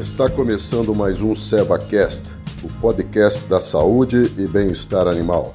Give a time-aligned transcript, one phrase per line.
[0.00, 2.30] Está começando mais um SevaCast,
[2.64, 5.52] o podcast da saúde e bem-estar animal.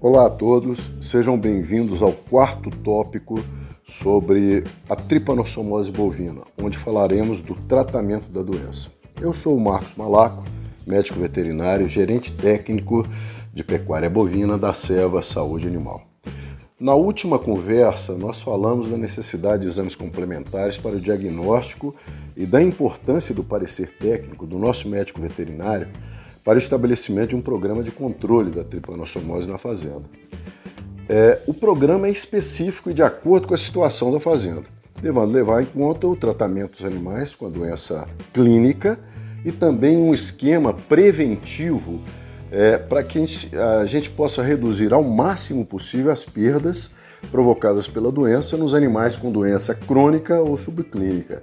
[0.00, 3.36] Olá a todos, sejam bem-vindos ao quarto tópico
[3.86, 8.90] sobre a tripanossomose bovina, onde falaremos do tratamento da doença.
[9.20, 10.42] Eu sou o Marcos Malaco,
[10.84, 13.06] médico veterinário, gerente técnico
[13.52, 16.08] de pecuária bovina da Seva Saúde Animal.
[16.80, 21.92] Na última conversa, nós falamos da necessidade de exames complementares para o diagnóstico
[22.36, 25.88] e da importância do parecer técnico do nosso médico veterinário
[26.44, 30.04] para o estabelecimento de um programa de controle da tripanossomose na fazenda.
[31.08, 34.64] É, o programa é específico e de acordo com a situação da fazenda,
[35.02, 39.00] devendo levar em conta o tratamento dos animais com a doença clínica
[39.44, 42.00] e também um esquema preventivo
[42.50, 46.90] é, para que a gente, a gente possa reduzir ao máximo possível as perdas
[47.30, 51.42] provocadas pela doença nos animais com doença crônica ou subclínica.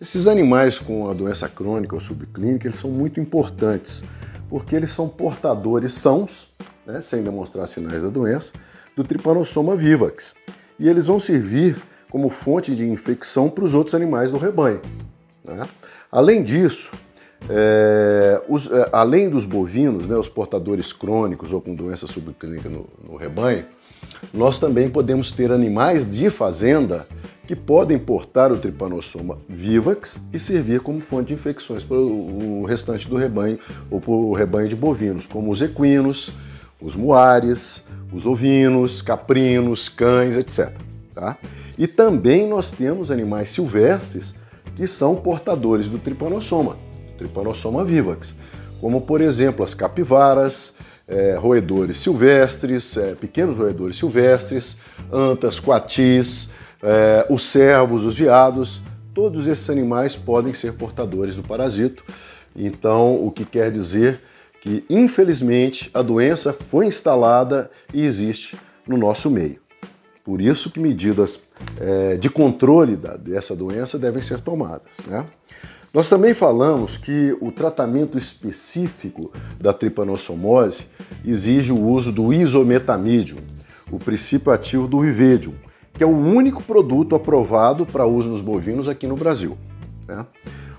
[0.00, 4.04] Esses animais com a doença crônica ou subclínica eles são muito importantes
[4.48, 6.50] porque eles são portadores sãos,
[6.86, 8.52] né, sem demonstrar sinais da doença,
[8.96, 10.34] do Trypanosoma vivax.
[10.78, 11.76] E eles vão servir
[12.10, 14.80] como fonte de infecção para os outros animais do rebanho.
[15.44, 15.62] Né?
[16.10, 16.92] Além disso,
[17.48, 22.86] é, os, é, além dos bovinos, né, os portadores crônicos ou com doença subclínica no,
[23.06, 23.64] no rebanho,
[24.32, 27.06] nós também podemos ter animais de fazenda
[27.46, 33.08] que podem portar o tripanossoma vivax e servir como fonte de infecções para o restante
[33.08, 33.58] do rebanho
[33.90, 36.30] ou para o rebanho de bovinos, como os equinos,
[36.80, 40.72] os muares, os ovinos, caprinos, cães, etc.
[41.14, 41.36] Tá?
[41.78, 44.34] E também nós temos animais silvestres
[44.74, 46.76] que são portadores do tripanossoma,
[47.16, 48.34] tripanossoma vivax,
[48.80, 50.74] como por exemplo as capivaras,
[51.06, 54.78] é, roedores silvestres, é, pequenos roedores silvestres,
[55.12, 56.50] antas, coatis,
[56.82, 58.80] é, os cervos, os veados,
[59.14, 62.04] todos esses animais podem ser portadores do parasito.
[62.56, 64.20] Então, o que quer dizer
[64.60, 69.63] que, infelizmente, a doença foi instalada e existe no nosso meio.
[70.24, 71.40] Por isso que medidas
[71.78, 74.88] é, de controle da, dessa doença devem ser tomadas.
[75.06, 75.24] Né?
[75.92, 79.30] Nós também falamos que o tratamento específico
[79.60, 80.86] da tripanossomose
[81.24, 83.38] exige o uso do isometamídium,
[83.92, 85.54] o princípio ativo do Rivedium,
[85.92, 89.56] que é o único produto aprovado para uso nos bovinos aqui no Brasil.
[90.08, 90.26] Né?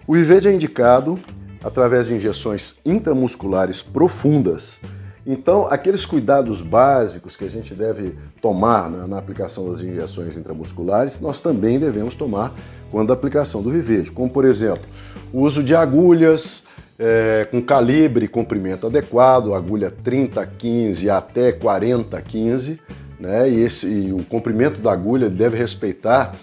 [0.06, 1.18] O Rivedium é indicado
[1.64, 4.80] através de injeções intramusculares profundas.
[5.26, 11.20] Então, aqueles cuidados básicos que a gente deve tomar na, na aplicação das injeções intramusculares,
[11.20, 12.54] nós também devemos tomar
[12.92, 14.88] quando a aplicação do Vivede, como por exemplo,
[15.34, 16.64] o uso de agulhas
[17.00, 22.80] é, com calibre e comprimento adequado, agulha 30-15 até 40-15,
[23.20, 23.50] né?
[23.50, 26.36] E, esse, e o comprimento da agulha deve respeitar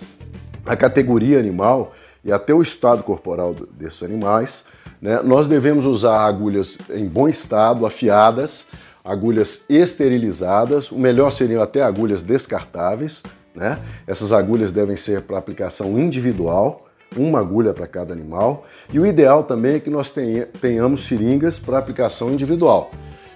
[0.66, 1.94] a categoria animal
[2.24, 4.64] e até o estado corporal desses animais.
[5.02, 5.20] Né?
[5.20, 8.68] Nós devemos usar agulhas em bom estado, afiadas,
[9.04, 13.20] agulhas esterilizadas, o melhor seriam até agulhas descartáveis.
[13.52, 13.78] Né?
[14.06, 16.86] Essas agulhas devem ser para aplicação individual,
[17.16, 18.64] uma agulha para cada animal.
[18.92, 20.14] E o ideal também é que nós
[20.60, 22.92] tenhamos seringas para aplicação individual.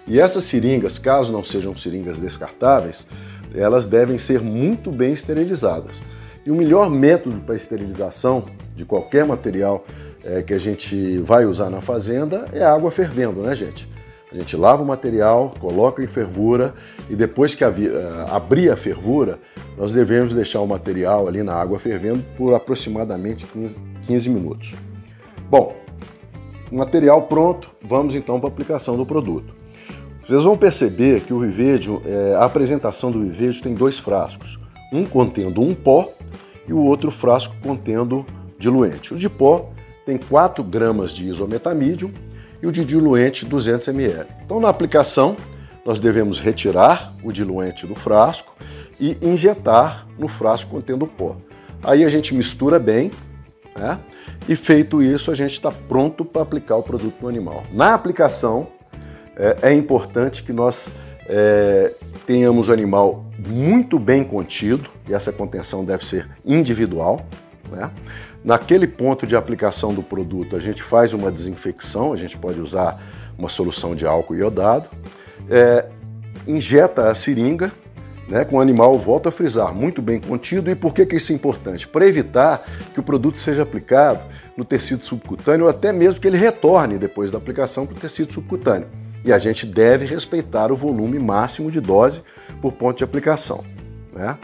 [0.06, 3.08] E essas seringas, caso não sejam seringas descartáveis,
[3.52, 6.00] elas devem ser muito bem esterilizadas.
[6.46, 8.44] E o melhor método para esterilização
[8.76, 9.84] de qualquer material
[10.24, 13.88] é, que a gente vai usar na fazenda é água fervendo, né, gente?
[14.30, 16.74] A gente lava o material, coloca em fervura
[17.08, 19.38] e depois que abrir a fervura,
[19.78, 24.74] nós devemos deixar o material ali na água fervendo por aproximadamente 15, 15 minutos.
[25.48, 25.76] Bom,
[26.72, 29.54] material pronto, vamos então para a aplicação do produto.
[30.26, 34.58] Vocês vão perceber que o Vivedio, é, a apresentação do Vivedio tem dois frascos,
[34.92, 36.10] um contendo um pó
[36.66, 38.26] e o outro frasco contendo
[38.58, 39.14] diluente.
[39.14, 39.70] O de pó
[40.06, 42.12] tem 4 gramas de isometamídio
[42.62, 44.26] e o de diluente 200 ml.
[44.44, 45.36] Então, na aplicação,
[45.84, 48.54] nós devemos retirar o diluente do frasco
[48.98, 51.36] e injetar no frasco contendo o pó.
[51.82, 53.10] Aí a gente mistura bem,
[53.76, 53.98] né?
[54.48, 57.64] E feito isso, a gente está pronto para aplicar o produto no animal.
[57.72, 58.68] Na aplicação,
[59.36, 60.90] é, é importante que nós
[61.28, 61.92] é,
[62.26, 67.26] tenhamos o animal muito bem contido, e essa contenção deve ser individual.
[67.70, 67.90] Né?
[68.44, 73.00] Naquele ponto de aplicação do produto, a gente faz uma desinfecção, a gente pode usar
[73.38, 74.88] uma solução de álcool iodado,
[75.50, 75.86] é,
[76.46, 77.70] injeta a seringa,
[78.28, 80.70] né, com o animal, volta a frisar, muito bem contido.
[80.70, 81.86] E por que, que isso é importante?
[81.86, 84.20] Para evitar que o produto seja aplicado
[84.56, 88.32] no tecido subcutâneo ou até mesmo que ele retorne depois da aplicação para o tecido
[88.32, 88.88] subcutâneo.
[89.24, 92.22] E a gente deve respeitar o volume máximo de dose
[92.60, 93.64] por ponto de aplicação.
[94.12, 94.36] Né?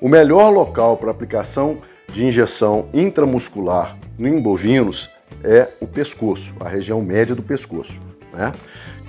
[0.00, 1.78] O melhor local para aplicação
[2.14, 5.10] de injeção intramuscular em bovinos
[5.42, 8.00] é o pescoço, a região média do pescoço.
[8.32, 8.52] Né?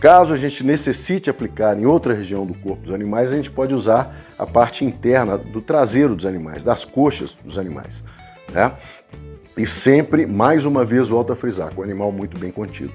[0.02, 3.76] Caso a gente necessite aplicar em outra região do corpo dos animais, a gente pode
[3.76, 8.04] usar a parte interna do traseiro dos animais, das coxas dos animais.
[8.52, 8.72] Né?
[9.56, 12.92] E sempre, mais uma vez, volta a frisar, com o animal muito bem contido.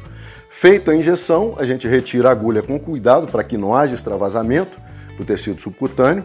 [0.51, 4.77] Feita a injeção, a gente retira a agulha com cuidado para que não haja extravasamento
[5.17, 6.25] do tecido subcutâneo.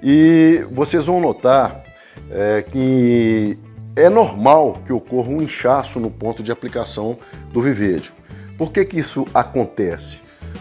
[0.00, 1.82] E vocês vão notar
[2.30, 3.58] é, que
[3.96, 7.18] é normal que ocorra um inchaço no ponto de aplicação
[7.52, 8.12] do vivédio.
[8.56, 10.18] Por que, que isso acontece?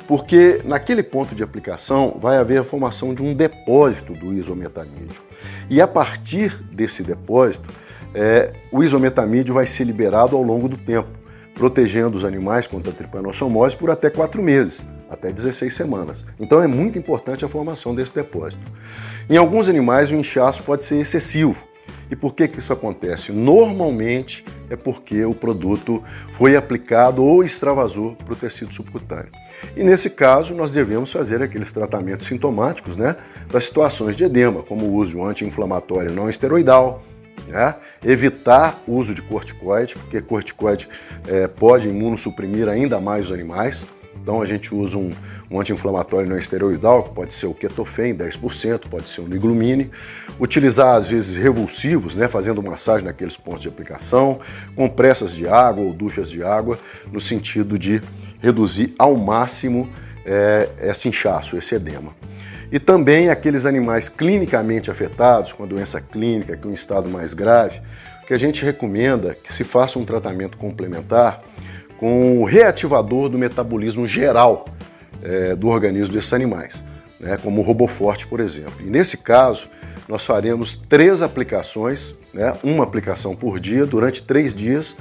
[0.08, 5.22] Porque naquele ponto de aplicação vai haver a formação de um depósito do isometamídeo.
[5.70, 7.68] E a partir desse depósito,
[8.16, 11.10] é, o isometamídeo vai ser liberado ao longo do tempo,
[11.54, 16.26] protegendo os animais contra a tripanossomose por até quatro meses, até 16 semanas.
[16.40, 18.62] Então é muito importante a formação desse depósito.
[19.30, 21.56] Em alguns animais, o inchaço pode ser excessivo,
[22.10, 23.32] e por que, que isso acontece?
[23.32, 26.02] Normalmente é porque o produto
[26.34, 29.32] foi aplicado ou extravasou para o tecido subcutâneo.
[29.76, 33.16] E nesse caso, nós devemos fazer aqueles tratamentos sintomáticos né,
[33.48, 37.04] para situações de edema, como o uso de um anti-inflamatório não esteroidal,
[37.48, 37.76] né?
[38.04, 40.88] evitar o uso de corticoide, porque corticoide
[41.28, 43.86] é, pode imunossuprimir ainda mais os animais.
[44.22, 45.12] Então a gente usa um,
[45.50, 49.90] um anti-inflamatório não esteroidal, que pode ser o ketofen, 10%, pode ser o niglumine.
[50.40, 54.40] Utilizar, às vezes, revulsivos, né, fazendo massagem naqueles pontos de aplicação,
[54.76, 56.78] compressas de água ou duchas de água,
[57.12, 58.02] no sentido de
[58.42, 59.90] reduzir ao máximo
[60.26, 62.14] é, esse inchaço, esse edema.
[62.70, 67.82] E também aqueles animais clinicamente afetados, com a doença clínica, é um estado mais grave,
[68.28, 71.42] que a gente recomenda que se faça um tratamento complementar
[71.98, 74.66] com o reativador do metabolismo geral
[75.24, 76.84] é, do organismo desses animais,
[77.20, 78.76] né, como o Roboforte, por exemplo.
[78.82, 79.68] E nesse caso,
[80.08, 84.96] nós faremos três aplicações, né, uma aplicação por dia, durante três dias,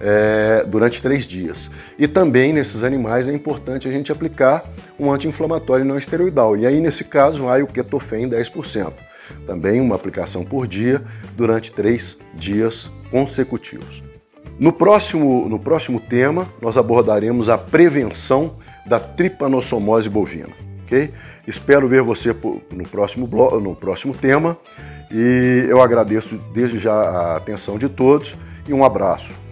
[0.00, 1.70] é, durante três dias.
[1.98, 4.64] E também nesses animais é importante a gente aplicar
[4.98, 6.56] um anti-inflamatório não esteroidal.
[6.56, 8.92] E aí, nesse caso, vai o ketofen 10%.
[9.46, 11.02] Também uma aplicação por dia
[11.36, 14.05] durante três dias consecutivos.
[14.58, 18.54] No próximo, no próximo tema, nós abordaremos a prevenção
[18.86, 20.52] da tripanossomose bovina.
[20.84, 21.12] ok?
[21.46, 22.34] Espero ver você
[22.70, 24.56] no próximo, bloco, no próximo tema
[25.10, 28.34] e eu agradeço desde já a atenção de todos
[28.66, 29.45] e um abraço.